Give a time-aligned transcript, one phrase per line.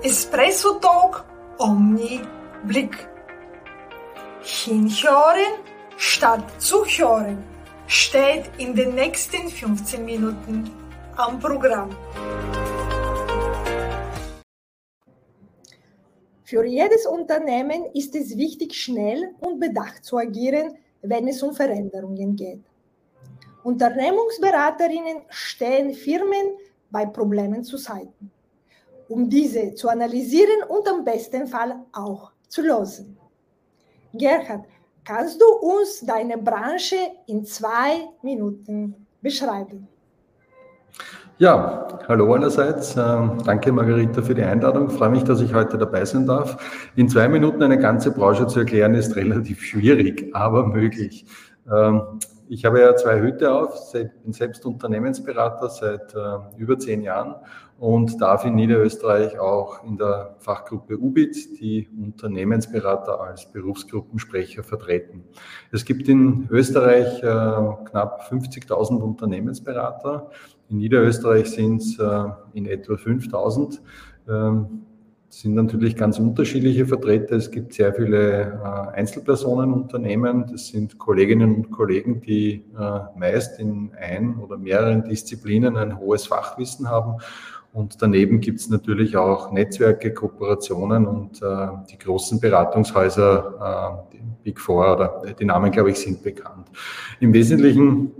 [0.00, 1.24] Espresso Talk
[1.58, 2.20] Omni
[2.64, 3.08] Blick.
[4.42, 5.58] Hinhören
[5.96, 7.42] statt zuhören
[7.88, 10.70] steht in den nächsten 15 Minuten
[11.16, 11.90] am Programm.
[16.44, 22.36] Für jedes Unternehmen ist es wichtig, schnell und bedacht zu agieren, wenn es um Veränderungen
[22.36, 22.62] geht.
[23.64, 26.56] Unternehmensberaterinnen stehen Firmen
[26.88, 28.30] bei Problemen zu Seiten,
[29.08, 33.16] um diese zu analysieren und am besten Fall auch zu lösen.
[34.14, 34.64] Gerhard,
[35.04, 39.88] kannst du uns deine Branche in zwei Minuten beschreiben?
[41.38, 42.96] Ja, hallo allerseits.
[42.96, 44.88] Ähm, danke Margarita für die Einladung.
[44.88, 46.90] Ich freue mich, dass ich heute dabei sein darf.
[46.96, 51.26] In zwei Minuten eine ganze Branche zu erklären, ist relativ schwierig, aber möglich.
[52.48, 57.36] Ähm, ich habe ja zwei Hüte auf, bin selbst Unternehmensberater seit äh, über zehn Jahren
[57.78, 65.24] und darf in Niederösterreich auch in der Fachgruppe UBIT die Unternehmensberater als Berufsgruppensprecher vertreten.
[65.70, 70.30] Es gibt in Österreich äh, knapp 50.000 Unternehmensberater.
[70.68, 73.78] In Niederösterreich sind es äh, in etwa 5.000
[75.30, 77.36] sind natürlich ganz unterschiedliche Vertreter.
[77.36, 80.46] Es gibt sehr viele äh, Einzelpersonenunternehmen.
[80.50, 86.26] Das sind Kolleginnen und Kollegen, die äh, meist in ein oder mehreren Disziplinen ein hohes
[86.26, 87.16] Fachwissen haben.
[87.74, 94.58] Und daneben gibt es natürlich auch Netzwerke, Kooperationen und äh, die großen Beratungshäuser, die Big
[94.58, 96.68] Four oder die Namen, glaube ich, sind bekannt.
[97.20, 98.10] Im Wesentlichen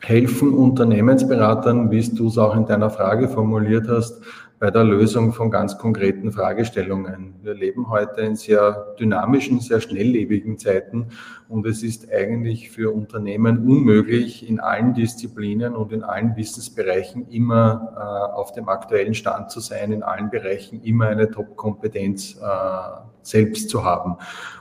[0.00, 4.22] helfen Unternehmensberatern, wie du es auch in deiner Frage formuliert hast,
[4.58, 7.34] bei der Lösung von ganz konkreten Fragestellungen.
[7.42, 11.08] Wir leben heute in sehr dynamischen, sehr schnelllebigen Zeiten
[11.48, 17.92] und es ist eigentlich für Unternehmen unmöglich, in allen Disziplinen und in allen Wissensbereichen immer
[17.96, 23.70] äh, auf dem aktuellen Stand zu sein, in allen Bereichen immer eine Top-Kompetenz äh, selbst
[23.70, 24.16] zu haben.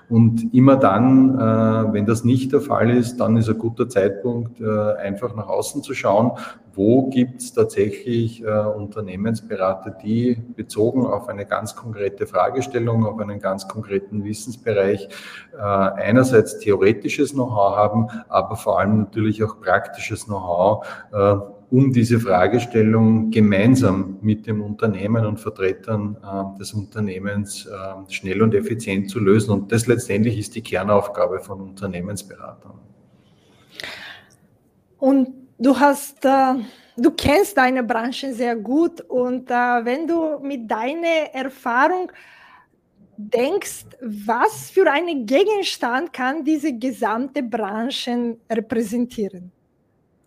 [0.07, 4.61] Und immer dann, äh, wenn das nicht der Fall ist, dann ist ein guter Zeitpunkt,
[4.61, 6.33] äh, einfach nach außen zu schauen,
[6.75, 13.39] wo gibt es tatsächlich äh, Unternehmensberater, die bezogen auf eine ganz konkrete Fragestellung, auf einen
[13.39, 15.09] ganz konkreten Wissensbereich
[15.57, 20.85] einerseits theoretisches Know-how haben, aber vor allem natürlich auch praktisches Know-how,
[21.75, 28.53] um diese Fragestellung gemeinsam mit dem Unternehmen und Vertretern äh, des Unternehmens äh, schnell und
[28.55, 29.51] effizient zu lösen.
[29.51, 32.79] Und das letztendlich ist die Kernaufgabe von Unternehmensberatern.
[34.99, 35.27] Und
[35.57, 36.53] du hast, äh,
[36.95, 42.09] du kennst deine Branche sehr gut und äh, wenn du mit deiner Erfahrung
[43.17, 49.51] denkst, was für einen Gegenstand kann diese gesamte Branche repräsentieren?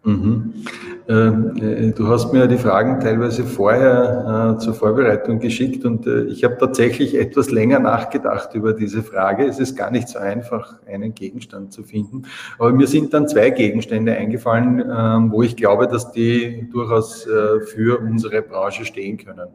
[0.04, 0.64] Mhm.
[1.08, 6.44] Äh, du hast mir die Fragen teilweise vorher äh, zur Vorbereitung geschickt und äh, ich
[6.44, 9.46] habe tatsächlich etwas länger nachgedacht über diese Frage.
[9.46, 12.24] Es ist gar nicht so einfach, einen Gegenstand zu finden.
[12.58, 17.26] Aber mir sind dann zwei Gegenstände eingefallen, ähm, wo ich glaube, dass die durchaus
[17.66, 19.48] für unsere Branche stehen können.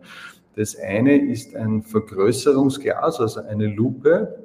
[0.56, 4.43] Das eine ist ein Vergrößerungsglas, also eine Lupe,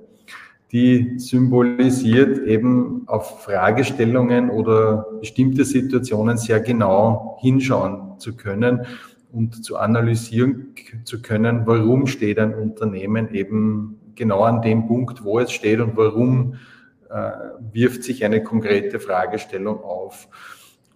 [0.73, 8.87] die symbolisiert eben auf Fragestellungen oder bestimmte Situationen sehr genau hinschauen zu können
[9.33, 10.75] und zu analysieren
[11.05, 15.97] zu können, warum steht ein Unternehmen eben genau an dem Punkt, wo es steht und
[15.97, 16.56] warum
[17.09, 17.31] äh,
[17.73, 20.29] wirft sich eine konkrete Fragestellung auf.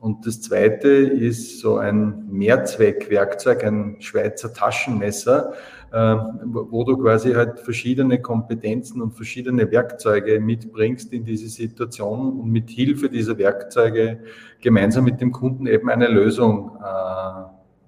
[0.01, 5.53] Und das zweite ist so ein Mehrzweckwerkzeug, ein Schweizer Taschenmesser,
[5.93, 12.71] wo du quasi halt verschiedene Kompetenzen und verschiedene Werkzeuge mitbringst in diese Situation und mit
[12.71, 14.21] Hilfe dieser Werkzeuge
[14.63, 17.43] gemeinsam mit dem Kunden eben eine Lösung äh,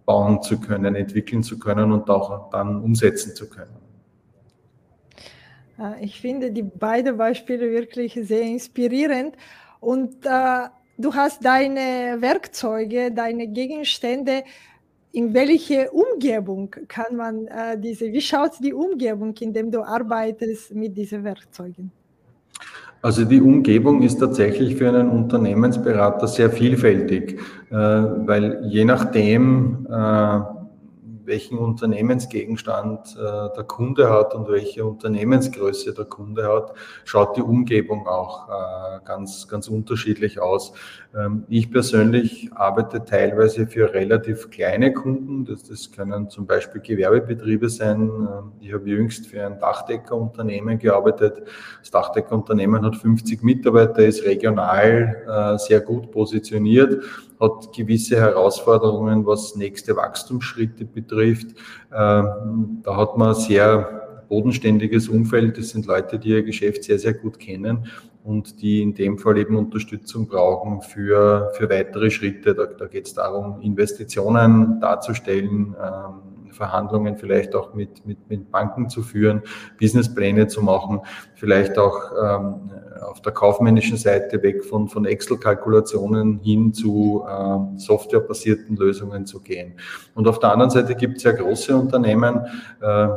[0.05, 3.77] bauen zu können, entwickeln zu können und auch dann umsetzen zu können.
[5.79, 9.37] Äh, ich finde die beiden Beispiele wirklich sehr inspirierend
[9.81, 14.45] und äh, du hast deine Werkzeuge, deine Gegenstände
[15.15, 20.75] in welche Umgebung kann man äh, diese, wie schaut die Umgebung, in dem du arbeitest
[20.75, 21.93] mit diesen Werkzeugen?
[23.01, 27.39] Also die Umgebung ist tatsächlich für einen Unternehmensberater sehr vielfältig,
[27.71, 30.41] äh, weil je nachdem, äh,
[31.25, 36.75] welchen Unternehmensgegenstand äh, der Kunde hat und welche Unternehmensgröße der Kunde hat,
[37.05, 40.73] schaut die Umgebung auch äh, ganz, ganz unterschiedlich aus.
[41.15, 45.45] Ähm, ich persönlich arbeite teilweise für relativ kleine Kunden.
[45.45, 48.03] Das, das können zum Beispiel Gewerbebetriebe sein.
[48.11, 51.43] Ähm, ich habe jüngst für ein Dachdeckerunternehmen gearbeitet.
[51.81, 57.03] Das Dachdeckerunternehmen hat 50 Mitarbeiter, ist regional äh, sehr gut positioniert
[57.45, 61.49] hat gewisse Herausforderungen, was nächste Wachstumsschritte betrifft.
[61.93, 65.59] Ähm, da hat man sehr bodenständiges Umfeld.
[65.59, 67.87] Das sind Leute, die ihr Geschäft sehr, sehr gut kennen
[68.25, 72.55] und die in dem Fall eben Unterstützung brauchen für, für weitere Schritte.
[72.55, 78.89] Da, da geht es darum, Investitionen darzustellen, ähm, Verhandlungen vielleicht auch mit, mit, mit Banken
[78.89, 79.43] zu führen,
[79.79, 81.01] Businesspläne zu machen,
[81.35, 82.71] vielleicht auch ähm,
[83.03, 89.75] auf der kaufmännischen Seite weg von, von Excel-Kalkulationen hin zu ähm, softwarebasierten Lösungen zu gehen.
[90.15, 92.47] Und auf der anderen Seite gibt es ja große Unternehmen,
[92.81, 93.09] äh,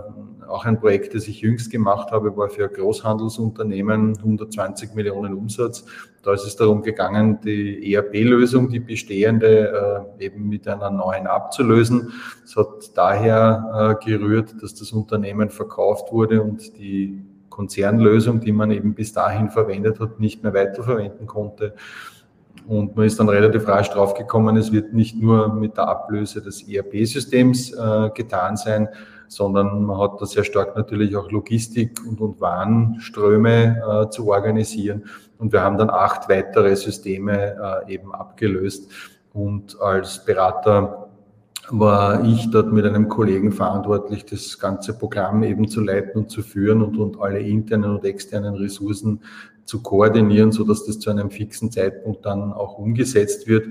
[0.48, 5.86] auch ein Projekt, das ich jüngst gemacht habe, war für ein Großhandelsunternehmen 120 Millionen Umsatz.
[6.24, 12.12] Da ist es darum gegangen, die ERP-Lösung, die bestehende, äh, eben mit einer neuen abzulösen.
[12.44, 18.72] Es hat daher äh, gerührt, dass das Unternehmen verkauft wurde und die Konzernlösung, die man
[18.72, 21.74] eben bis dahin verwendet hat, nicht mehr weiterverwenden konnte.
[22.68, 26.68] Und man ist dann relativ rasch draufgekommen, es wird nicht nur mit der Ablöse des
[26.68, 28.90] ERP-Systems äh, getan sein,
[29.28, 35.06] sondern man hat da sehr stark natürlich auch Logistik und, und Warenströme äh, zu organisieren.
[35.38, 38.92] Und wir haben dann acht weitere Systeme äh, eben abgelöst.
[39.34, 41.07] Und als Berater
[41.70, 46.42] war ich dort mit einem Kollegen verantwortlich, das ganze Programm eben zu leiten und zu
[46.42, 49.22] führen und, und alle internen und externen Ressourcen
[49.66, 53.66] zu koordinieren, so dass das zu einem fixen Zeitpunkt dann auch umgesetzt wird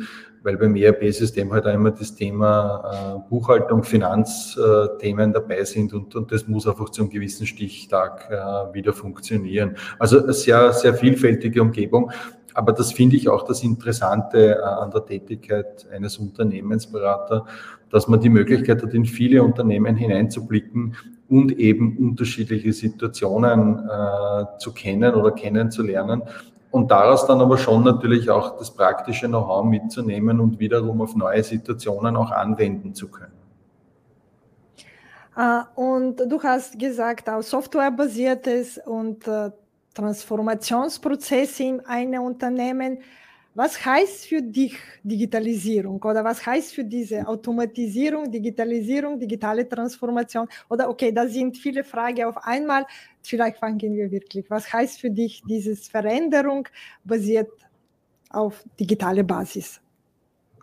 [0.46, 6.30] weil beim ERP-System halt auch immer das Thema äh, Buchhaltung, Finanzthemen dabei sind und, und
[6.30, 9.76] das muss einfach zu einem gewissen Stichtag äh, wieder funktionieren.
[9.98, 12.12] Also eine sehr, sehr vielfältige Umgebung.
[12.54, 17.44] Aber das finde ich auch das Interessante äh, an der Tätigkeit eines Unternehmensberater,
[17.90, 20.96] dass man die Möglichkeit hat, in viele Unternehmen hineinzublicken
[21.28, 26.22] und eben unterschiedliche Situationen äh, zu kennen oder kennenzulernen
[26.70, 31.42] und daraus dann aber schon natürlich auch das praktische Know-how mitzunehmen und wiederum auf neue
[31.42, 33.32] Situationen auch anwenden zu können.
[35.36, 39.50] Äh, und du hast gesagt, auch softwarebasiertes und äh,
[39.94, 42.98] Transformationsprozesse in einem Unternehmen
[43.56, 50.46] was heißt für dich Digitalisierung oder was heißt für diese Automatisierung, Digitalisierung, digitale Transformation?
[50.68, 52.84] Oder okay, da sind viele Fragen auf einmal.
[53.22, 54.44] Vielleicht fangen wir wirklich.
[54.50, 56.68] Was heißt für dich dieses Veränderung
[57.02, 57.50] basiert
[58.28, 59.80] auf digitale Basis?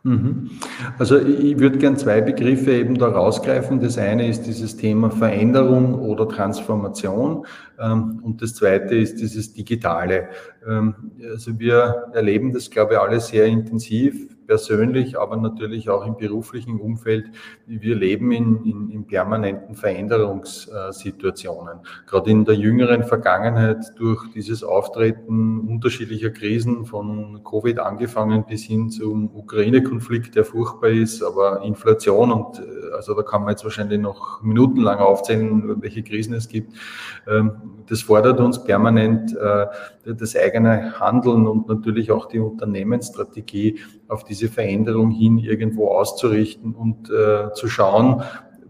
[0.04, 0.52] Mhm.
[1.00, 3.80] Also ich würde gern zwei Begriffe eben da rausgreifen.
[3.80, 7.46] Das eine ist dieses Thema Veränderung oder Transformation
[7.78, 10.30] und das zweite ist dieses Digitale.
[10.68, 16.18] Ähm, also wir erleben das, glaube ich, alle sehr intensiv persönlich, aber natürlich auch im
[16.18, 17.32] beruflichen Umfeld.
[17.66, 21.80] Wir leben in, in, in permanenten Veränderungssituationen.
[22.08, 28.90] Gerade in der jüngeren Vergangenheit durch dieses Auftreten unterschiedlicher Krisen von Covid angefangen bis hin
[28.90, 34.00] zum Ukraine-Konflikt, der furchtbar ist, aber Inflation und äh, also da kann man jetzt wahrscheinlich
[34.00, 36.74] noch minutenlang aufzählen, welche Krisen es gibt.
[37.88, 39.66] Das fordert uns permanent äh,
[40.06, 47.10] das eigene Handeln und natürlich auch die Unternehmensstrategie auf diese Veränderung hin irgendwo auszurichten und
[47.10, 48.24] äh, zu schauen,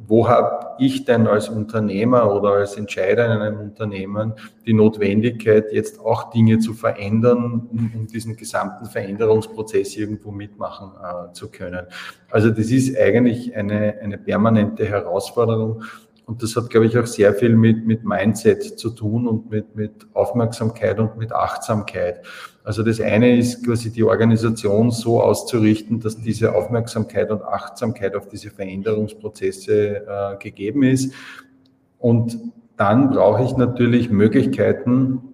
[0.07, 4.34] wo habe ich denn als Unternehmer oder als Entscheider in einem Unternehmen
[4.66, 11.31] die Notwendigkeit, jetzt auch Dinge zu verändern, um, um diesen gesamten Veränderungsprozess irgendwo mitmachen äh,
[11.34, 11.86] zu können.
[12.30, 15.83] Also das ist eigentlich eine, eine permanente Herausforderung
[16.25, 19.75] und das hat, glaube ich, auch sehr viel mit, mit Mindset zu tun und mit,
[19.75, 22.21] mit Aufmerksamkeit und mit Achtsamkeit.
[22.63, 28.30] Also das eine ist quasi die Organisation so auszurichten, dass diese Aufmerksamkeit und Achtsamkeit auf
[28.30, 31.13] diese Veränderungsprozesse äh, gegeben ist.
[31.99, 32.37] Und
[32.77, 35.33] dann brauche ich natürlich Möglichkeiten,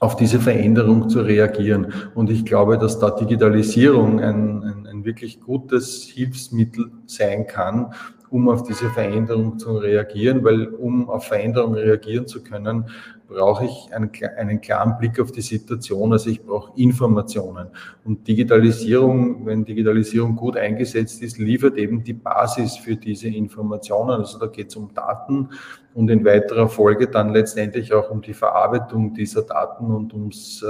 [0.00, 1.92] auf diese Veränderung zu reagieren.
[2.14, 7.92] Und ich glaube, dass da Digitalisierung ein, ein, ein wirklich gutes Hilfsmittel sein kann,
[8.30, 12.86] um auf diese Veränderung zu reagieren, weil um auf Veränderung reagieren zu können,
[13.28, 16.12] brauche ich einen, einen klaren Blick auf die Situation.
[16.12, 17.68] Also ich brauche Informationen.
[18.04, 24.20] Und Digitalisierung, wenn Digitalisierung gut eingesetzt ist, liefert eben die Basis für diese Informationen.
[24.20, 25.50] Also da geht es um Daten
[25.94, 30.66] und in weiterer Folge dann letztendlich auch um die Verarbeitung dieser Daten und ums äh,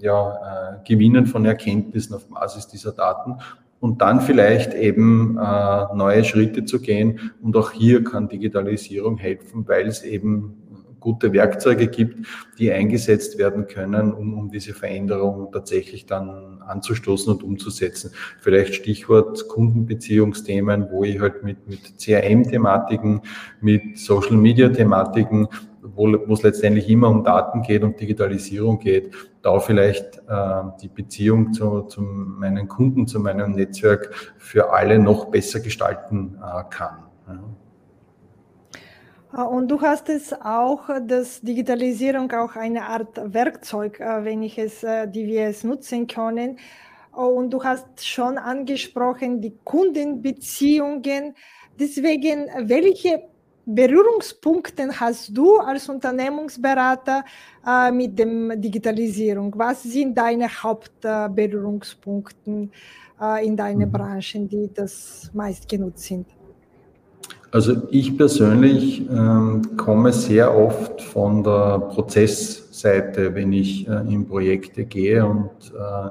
[0.00, 3.38] ja, äh, Gewinnen von Erkenntnissen auf Basis dieser Daten
[3.84, 7.32] und dann vielleicht eben äh, neue Schritte zu gehen.
[7.42, 10.54] Und auch hier kann Digitalisierung helfen, weil es eben
[11.00, 12.26] gute Werkzeuge gibt,
[12.58, 18.12] die eingesetzt werden können, um, um diese Veränderung tatsächlich dann anzustoßen und umzusetzen.
[18.40, 23.20] Vielleicht Stichwort Kundenbeziehungsthemen, wo ich halt mit, mit CRM-Thematiken,
[23.60, 25.46] mit Social-Media-Thematiken
[25.94, 31.52] wo, es letztendlich immer um Daten geht und Digitalisierung geht, da vielleicht äh, die Beziehung
[31.52, 37.04] zu, zu meinen Kunden, zu meinem Netzwerk für alle noch besser gestalten äh, kann.
[37.28, 37.40] Ja.
[39.36, 44.58] Äh, und du hast es auch, dass Digitalisierung auch eine Art Werkzeug, äh, wenn ich
[44.58, 46.58] es, äh, die wir es nutzen können.
[47.12, 51.34] Und du hast schon angesprochen, die Kundenbeziehungen.
[51.78, 53.22] Deswegen, welche
[53.66, 57.24] Berührungspunkte hast du als Unternehmensberater
[57.66, 59.54] äh, mit der Digitalisierung?
[59.56, 62.68] Was sind deine Hauptberührungspunkte
[63.20, 63.92] äh, in deinen mhm.
[63.92, 66.26] Branchen, die das meist genutzt sind?
[67.50, 74.84] Also ich persönlich ähm, komme sehr oft von der Prozessseite, wenn ich äh, in Projekte
[74.84, 76.10] gehe und äh,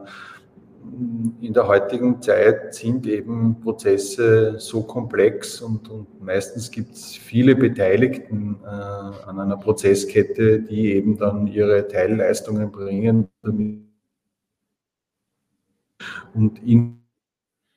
[1.42, 7.56] in der heutigen Zeit sind eben Prozesse so komplex und, und meistens gibt es viele
[7.56, 13.28] Beteiligten äh, an einer Prozesskette, die eben dann ihre Teilleistungen bringen.
[16.34, 17.04] Und in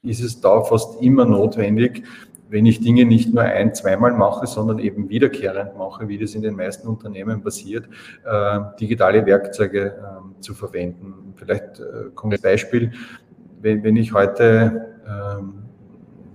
[0.02, 2.04] ist es da fast immer notwendig,
[2.48, 6.42] wenn ich Dinge nicht nur ein, zweimal mache, sondern eben wiederkehrend mache, wie das in
[6.42, 7.88] den meisten Unternehmen passiert,
[8.24, 11.34] äh, digitale Werkzeuge äh, zu verwenden.
[11.36, 12.92] Vielleicht äh, konkretes Beispiel,
[13.60, 15.54] wenn, wenn ich heute ähm,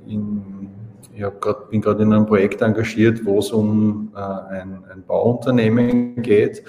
[0.05, 0.69] in,
[1.13, 6.21] ich grad, bin gerade in einem Projekt engagiert, wo es um äh, ein, ein Bauunternehmen
[6.21, 6.63] geht,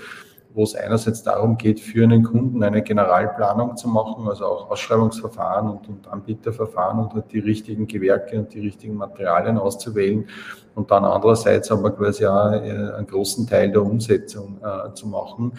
[0.54, 5.68] wo es einerseits darum geht, für einen Kunden eine Generalplanung zu machen, also auch Ausschreibungsverfahren
[5.68, 10.26] und, und Anbieterverfahren und die richtigen Gewerke und die richtigen Materialien auszuwählen
[10.74, 15.52] und dann andererseits aber quasi auch äh, einen großen Teil der Umsetzung äh, zu machen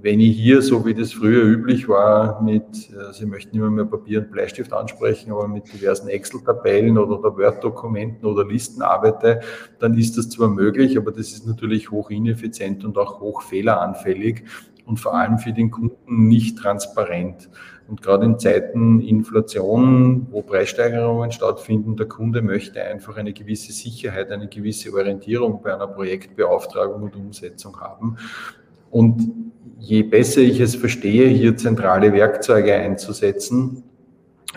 [0.00, 2.64] wenn ich hier, so wie das früher üblich war, mit,
[3.12, 8.46] Sie möchten immer mehr Papier und Bleistift ansprechen, aber mit diversen Excel-Tabellen oder Word-Dokumenten oder
[8.46, 9.40] Listen arbeite,
[9.80, 14.44] dann ist das zwar möglich, aber das ist natürlich hoch ineffizient und auch hoch fehleranfällig
[14.86, 17.50] und vor allem für den Kunden nicht transparent.
[17.86, 24.30] Und gerade in Zeiten Inflation, wo Preissteigerungen stattfinden, der Kunde möchte einfach eine gewisse Sicherheit,
[24.30, 28.16] eine gewisse Orientierung bei einer Projektbeauftragung und Umsetzung haben.
[28.90, 29.51] Und
[29.82, 33.82] je besser ich es verstehe, hier zentrale Werkzeuge einzusetzen,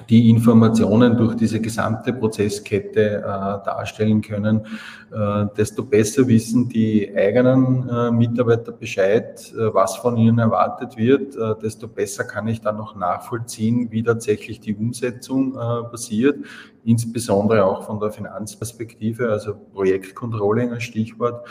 [0.10, 4.68] die Informationen durch diese gesamte Prozesskette äh, darstellen können,
[5.12, 11.36] äh, desto besser wissen die eigenen äh, Mitarbeiter Bescheid, äh, was von ihnen erwartet wird,
[11.36, 16.38] äh, desto besser kann ich dann noch nachvollziehen, wie tatsächlich die Umsetzung äh, passiert,
[16.84, 21.48] insbesondere auch von der Finanzperspektive, also Projektcontrolling als Stichwort.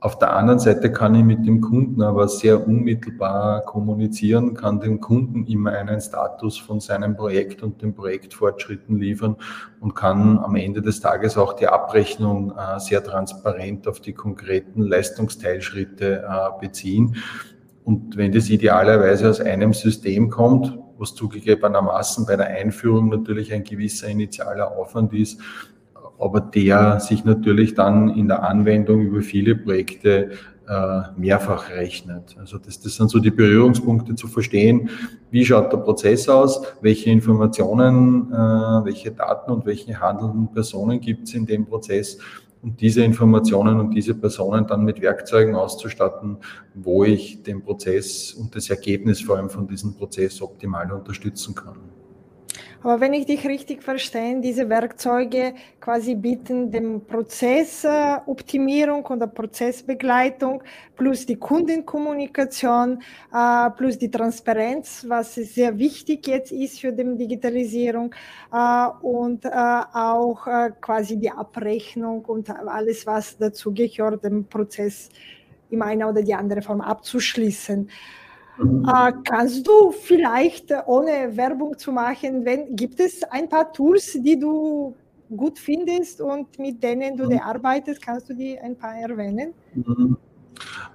[0.00, 5.00] Auf der anderen Seite kann ich mit dem Kunden aber sehr unmittelbar kommunizieren, kann dem
[5.00, 9.34] Kunden immer einen Status von seinem Projekt und den Projektfortschritten liefern
[9.80, 14.82] und kann am Ende des Tages auch die Abrechnung äh, sehr transparent auf die konkreten
[14.82, 17.16] Leistungsteilschritte äh, beziehen.
[17.82, 23.64] Und wenn das idealerweise aus einem System kommt, was zugegebenermaßen bei der Einführung natürlich ein
[23.64, 25.40] gewisser initialer Aufwand ist,
[26.18, 30.30] aber der sich natürlich dann in der Anwendung über viele Projekte
[30.68, 32.36] äh, mehrfach rechnet.
[32.38, 34.90] Also das, das sind so die Berührungspunkte zu verstehen,
[35.30, 38.36] wie schaut der Prozess aus, welche Informationen, äh,
[38.84, 42.18] welche Daten und welche handelnden Personen gibt es in dem Prozess
[42.60, 46.38] und diese Informationen und diese Personen dann mit Werkzeugen auszustatten,
[46.74, 51.78] wo ich den Prozess und das Ergebnis vor allem von diesem Prozess optimal unterstützen kann.
[52.80, 60.62] Aber wenn ich dich richtig verstehe, diese Werkzeuge quasi bieten dem Prozessoptimierung und der Prozessbegleitung
[60.96, 63.02] plus die Kundenkommunikation
[63.34, 68.14] äh, plus die Transparenz, was sehr wichtig jetzt ist für die Digitalisierung
[68.52, 70.46] äh, und äh, auch
[70.80, 75.08] quasi die Abrechnung und alles, was dazu gehört, den Prozess
[75.70, 77.90] in einer oder die andere Form abzuschließen.
[78.58, 84.18] Äh, kannst du vielleicht, äh, ohne Werbung zu machen, wenn, gibt es ein paar Tools,
[84.20, 84.94] die du
[85.36, 87.38] gut findest und mit denen du mhm.
[87.38, 88.02] arbeitest?
[88.02, 89.52] Kannst du die ein paar erwähnen?
[89.74, 90.16] Mhm.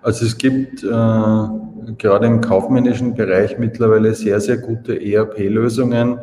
[0.01, 6.19] Also es gibt äh, gerade im kaufmännischen Bereich mittlerweile sehr, sehr gute ERP-Lösungen,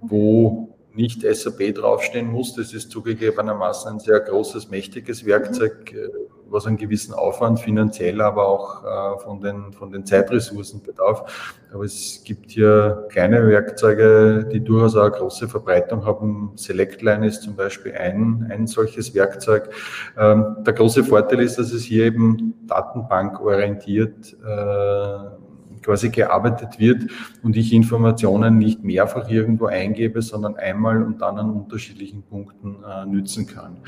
[0.00, 2.54] wo nicht SAP draufstehen muss.
[2.54, 5.92] Das ist zugegebenermaßen ein sehr großes, mächtiges Werkzeug.
[5.92, 11.58] Mhm was einen gewissen Aufwand finanziell, aber auch äh, von, den, von den Zeitressourcen bedarf.
[11.72, 16.52] Aber es gibt hier kleine Werkzeuge, die durchaus auch eine große Verbreitung haben.
[16.56, 19.70] Selectline ist zum Beispiel ein, ein solches Werkzeug.
[20.18, 25.49] Ähm, der große Vorteil ist, dass es hier eben datenbankorientiert äh,
[25.82, 27.10] quasi gearbeitet wird
[27.42, 33.06] und ich Informationen nicht mehrfach irgendwo eingebe, sondern einmal und dann an unterschiedlichen Punkten äh,
[33.06, 33.78] nützen kann.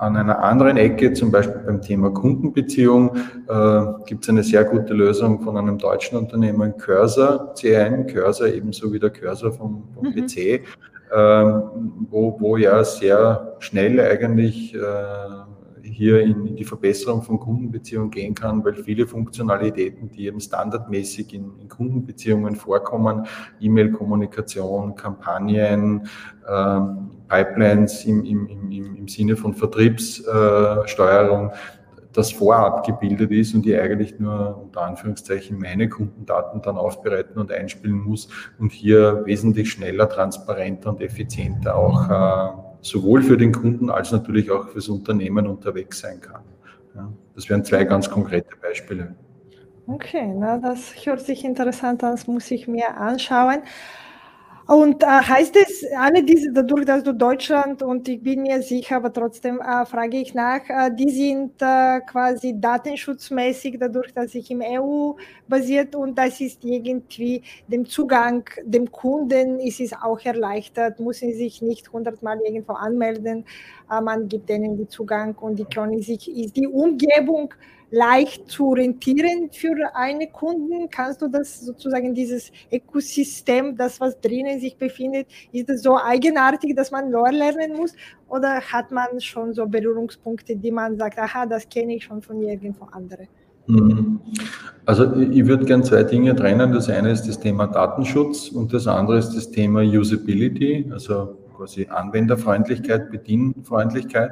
[0.00, 3.16] an einer anderen Ecke, zum Beispiel beim Thema Kundenbeziehung,
[3.48, 8.90] äh, gibt es eine sehr gute Lösung von einem deutschen Unternehmen, Cursor CN, Cursor ebenso
[8.92, 10.14] wie der Cursor vom, vom mhm.
[10.14, 10.62] PC, äh,
[11.12, 14.78] wo, wo ja sehr schnell eigentlich äh,
[15.82, 21.58] hier in, die Verbesserung von Kundenbeziehungen gehen kann, weil viele Funktionalitäten, die eben standardmäßig in,
[21.60, 23.26] in Kundenbeziehungen vorkommen,
[23.60, 26.08] E-Mail-Kommunikation, Kampagnen,
[26.46, 26.80] äh,
[27.28, 31.52] Pipelines im, im, im, im Sinne von Vertriebssteuerung,
[32.12, 37.52] das vorab gebildet ist und ich eigentlich nur unter Anführungszeichen meine Kundendaten dann aufbereiten und
[37.52, 43.90] einspielen muss und hier wesentlich schneller, transparenter und effizienter auch äh, sowohl für den Kunden
[43.90, 46.42] als natürlich auch fürs Unternehmen unterwegs sein kann.
[46.94, 49.14] Ja, das wären zwei ganz konkrete Beispiele.
[49.86, 53.62] Okay, na, das hört sich interessant an, das muss ich mir anschauen.
[54.70, 58.98] Und äh, heißt es, alle diese, dadurch, dass du Deutschland und ich bin mir sicher,
[58.98, 64.48] aber trotzdem äh, frage ich nach, äh, die sind äh, quasi datenschutzmäßig, dadurch, dass ich
[64.52, 65.14] im EU
[65.48, 71.60] basiert und das ist irgendwie dem Zugang dem Kunden ist es auch erleichtert, müssen sich
[71.62, 73.44] nicht hundertmal irgendwo anmelden,
[73.90, 77.52] äh, man gibt denen den Zugang und die können sich, ist die Umgebung
[77.90, 80.88] leicht zu orientieren für eine Kunden?
[80.90, 86.74] Kannst du das sozusagen, dieses Ökosystem, das was drinnen sich befindet, ist das so eigenartig,
[86.76, 87.94] dass man neu lernen muss?
[88.28, 92.40] Oder hat man schon so Berührungspunkte, die man sagt, aha, das kenne ich schon von
[92.40, 93.26] irgendwo anderen?
[93.66, 94.20] Mhm.
[94.86, 96.72] Also ich würde gerne zwei Dinge trennen.
[96.72, 101.88] Das eine ist das Thema Datenschutz und das andere ist das Thema Usability, also quasi
[101.90, 104.30] Anwenderfreundlichkeit, Bedienfreundlichkeit.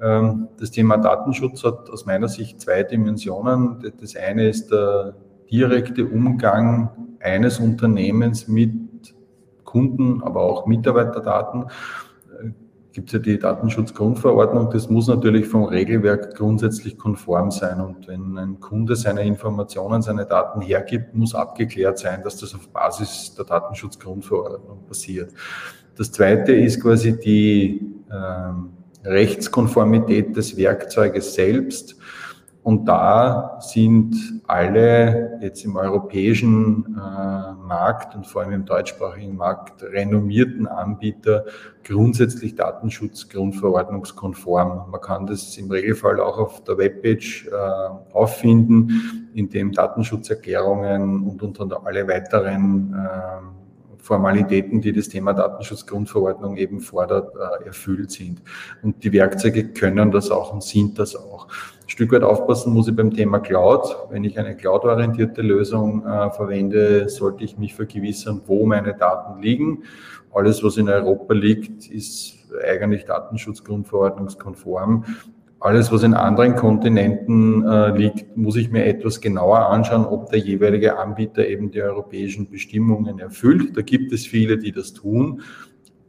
[0.00, 3.92] Ähm, das Thema Datenschutz hat aus meiner Sicht zwei Dimensionen.
[4.00, 5.16] Das eine ist der
[5.50, 8.70] direkte Umgang eines Unternehmens mit
[9.64, 11.64] Kunden, aber auch Mitarbeiterdaten
[12.92, 14.70] gibt es ja die Datenschutzgrundverordnung.
[14.70, 17.80] Das muss natürlich vom Regelwerk grundsätzlich konform sein.
[17.80, 22.68] Und wenn ein Kunde seine Informationen, seine Daten hergibt, muss abgeklärt sein, dass das auf
[22.68, 25.32] Basis der Datenschutzgrundverordnung passiert.
[25.96, 27.80] Das zweite ist quasi die
[28.12, 28.70] ähm,
[29.04, 31.96] Rechtskonformität des Werkzeuges selbst.
[32.62, 39.82] Und da sind alle jetzt im europäischen äh, Markt und vor allem im deutschsprachigen Markt
[39.82, 41.46] renommierten Anbieter
[41.84, 44.90] grundsätzlich Datenschutzgrundverordnungskonform.
[44.90, 47.56] Man kann das im Regelfall auch auf der Webpage äh,
[48.12, 53.40] auffinden, in dem Datenschutzerklärungen und, und alle weiteren äh,
[54.02, 58.42] Formalitäten, die das Thema Datenschutzgrundverordnung eben fordert, äh, erfüllt sind.
[58.82, 61.48] Und die Werkzeuge können das auch und sind das auch.
[61.90, 63.96] Stück weit aufpassen muss ich beim Thema Cloud.
[64.10, 69.82] Wenn ich eine cloud-orientierte Lösung äh, verwende, sollte ich mich vergewissern, wo meine Daten liegen.
[70.32, 75.04] Alles, was in Europa liegt, ist eigentlich Datenschutzgrundverordnungskonform.
[75.58, 80.38] Alles, was in anderen Kontinenten äh, liegt, muss ich mir etwas genauer anschauen, ob der
[80.38, 83.76] jeweilige Anbieter eben die europäischen Bestimmungen erfüllt.
[83.76, 85.42] Da gibt es viele, die das tun.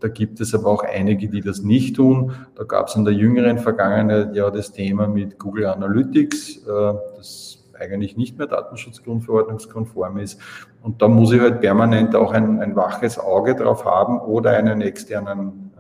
[0.02, 2.34] Da gibt es aber auch einige, die das nicht tun.
[2.56, 7.64] Da gab es in der jüngeren Vergangenheit ja das Thema mit Google Analytics, äh, das
[7.80, 10.40] eigentlich nicht mehr datenschutzgrundverordnungskonform ist.
[10.84, 14.82] Und da muss ich halt permanent auch ein, ein waches Auge drauf haben oder einen
[14.82, 15.72] externen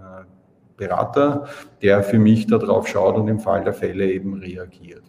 [0.81, 1.45] Berater,
[1.83, 5.03] der für mich darauf schaut und im Fall der Fälle eben reagiert.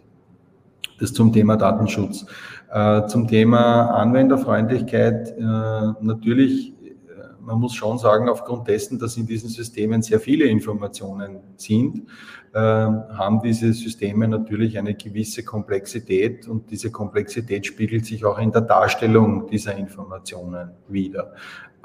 [0.99, 2.27] Das zum Thema Datenschutz.
[2.71, 5.31] Äh, zum Thema Anwenderfreundlichkeit.
[5.31, 6.72] Äh, natürlich, äh,
[7.45, 12.03] man muss schon sagen, aufgrund dessen, dass in diesen Systemen sehr viele Informationen sind,
[12.55, 18.61] haben diese Systeme natürlich eine gewisse Komplexität und diese Komplexität spiegelt sich auch in der
[18.61, 21.33] Darstellung dieser Informationen wieder.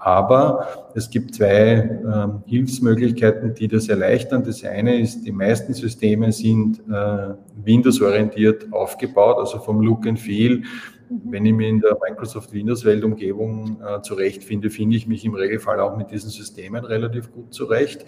[0.00, 4.44] Aber es gibt zwei ähm, Hilfsmöglichkeiten, die das erleichtern.
[4.44, 10.62] Das eine ist, die meisten Systeme sind äh, Windows-orientiert aufgebaut, also vom Look and Feel.
[11.08, 11.20] Mhm.
[11.24, 15.96] Wenn ich mich in der Microsoft Windows-Welt-Umgebung äh, zurechtfinde, finde ich mich im Regelfall auch
[15.96, 18.04] mit diesen Systemen relativ gut zurecht.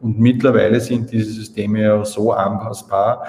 [0.00, 3.26] Und mittlerweile sind diese Systeme ja so anpassbar,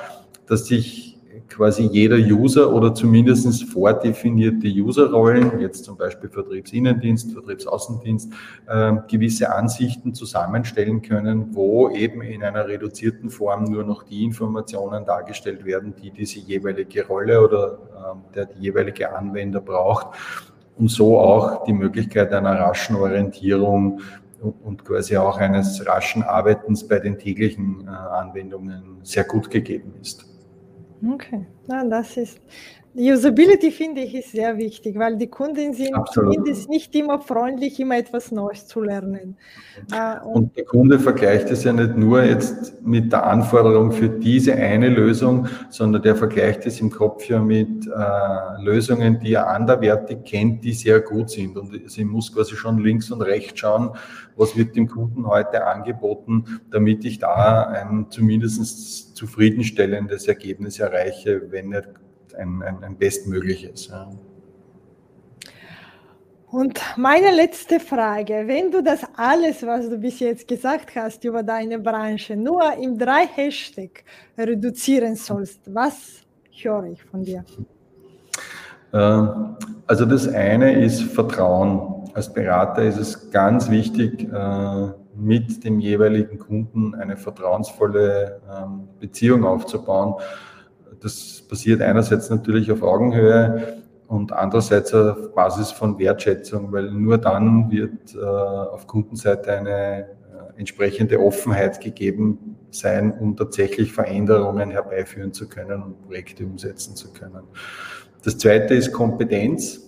[0.48, 1.13] dass sich
[1.50, 8.32] quasi jeder User oder zumindest vordefinierte Userrollen, jetzt zum Beispiel Vertriebsinnendienst, Vertriebsaußendienst,
[8.68, 15.06] äh, gewisse Ansichten zusammenstellen können, wo eben in einer reduzierten Form nur noch die Informationen
[15.06, 20.08] dargestellt werden, die diese jeweilige Rolle oder äh, der jeweilige Anwender braucht
[20.78, 24.02] und so auch die Möglichkeit einer raschen Orientierung
[24.64, 30.33] und quasi auch eines raschen Arbeitens bei den täglichen äh, Anwendungen sehr gut gegeben ist.
[31.06, 32.40] Okay, ja, das ist
[32.96, 37.98] Usability finde ich ist sehr wichtig, weil die Kunden sind zumindest nicht immer freundlich, immer
[37.98, 39.36] etwas Neues zu lernen.
[39.92, 44.10] Äh, und, und, der Kunde vergleicht es ja nicht nur jetzt mit der Anforderung für
[44.10, 49.50] diese eine Lösung, sondern der vergleicht es im Kopf ja mit äh, Lösungen, die er
[49.50, 51.58] anderwertig kennt, die sehr gut sind.
[51.58, 53.90] Und sie muss quasi schon links und rechts schauen,
[54.36, 61.72] was wird dem Kunden heute angeboten, damit ich da ein zumindest zufriedenstellendes Ergebnis erreiche, wenn
[61.72, 61.84] er
[62.36, 63.88] ein, ein, ein bestmögliches.
[63.88, 64.10] Ja.
[66.54, 71.42] Und meine letzte Frage, wenn du das alles, was du bis jetzt gesagt hast über
[71.42, 74.04] deine Branche, nur in drei Hashtag
[74.38, 77.44] reduzieren sollst, was höre ich von dir?
[78.92, 78.98] Äh,
[79.88, 82.12] also das eine ist Vertrauen.
[82.14, 89.44] Als Berater ist es ganz wichtig, äh, mit dem jeweiligen Kunden eine vertrauensvolle ähm, Beziehung
[89.44, 90.22] aufzubauen
[91.04, 97.70] das passiert einerseits natürlich auf Augenhöhe und andererseits auf Basis von Wertschätzung, weil nur dann
[97.70, 100.06] wird äh, auf Kundenseite eine äh,
[100.58, 107.44] entsprechende Offenheit gegeben sein, um tatsächlich Veränderungen herbeiführen zu können und Projekte umsetzen zu können.
[108.24, 109.82] Das zweite ist Kompetenz.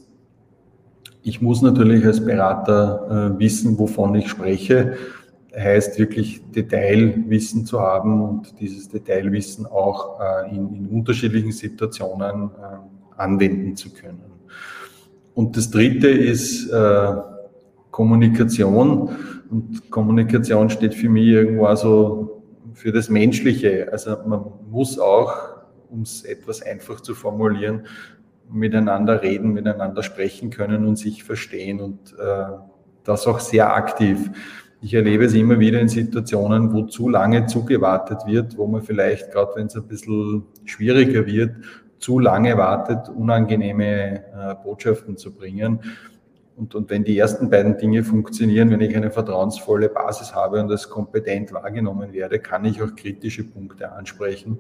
[1.23, 4.97] Ich muss natürlich als Berater äh, wissen, wovon ich spreche
[5.57, 13.17] heißt wirklich Detailwissen zu haben und dieses Detailwissen auch äh, in, in, unterschiedlichen Situationen äh,
[13.17, 14.23] anwenden zu können.
[15.33, 17.13] Und das Dritte ist äh,
[17.91, 19.09] Kommunikation.
[19.49, 23.89] Und Kommunikation steht für mich irgendwo also für das Menschliche.
[23.91, 25.33] Also man muss auch,
[25.89, 27.85] um es etwas einfach zu formulieren,
[28.51, 32.57] miteinander reden, miteinander sprechen können und sich verstehen und äh,
[33.03, 34.29] das auch sehr aktiv
[34.81, 39.31] ich erlebe es immer wieder in Situationen, wo zu lange zugewartet wird, wo man vielleicht,
[39.31, 41.55] gerade wenn es ein bisschen schwieriger wird,
[41.99, 45.79] zu lange wartet, unangenehme äh, Botschaften zu bringen.
[46.55, 50.71] Und, und wenn die ersten beiden Dinge funktionieren, wenn ich eine vertrauensvolle Basis habe und
[50.71, 54.59] als kompetent wahrgenommen werde, kann ich auch kritische Punkte ansprechen.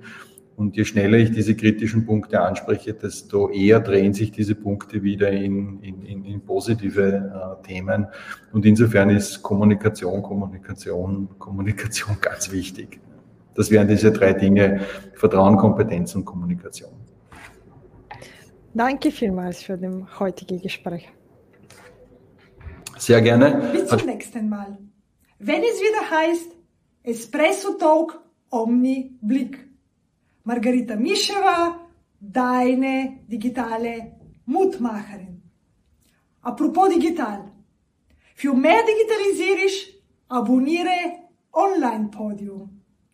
[0.55, 5.29] Und je schneller ich diese kritischen Punkte anspreche, desto eher drehen sich diese Punkte wieder
[5.29, 8.07] in, in, in positive äh, Themen.
[8.53, 12.99] Und insofern ist Kommunikation, Kommunikation, Kommunikation ganz wichtig.
[13.53, 14.81] Das wären diese drei Dinge,
[15.13, 16.91] Vertrauen, Kompetenz und Kommunikation.
[18.73, 21.09] Danke vielmals für das heutige Gespräch.
[22.97, 23.71] Sehr gerne.
[23.71, 24.77] Bis zum nächsten Mal.
[25.39, 26.51] Wenn es wieder heißt
[27.03, 29.64] Espresso Talk Omni Blick.
[30.45, 35.41] Margarita Mischewa, deine digitale Mutmacherin.
[36.43, 37.51] Apropos digital.
[38.35, 39.95] Für mehr Digitalisierung
[40.27, 42.74] abonniere Online-Podium.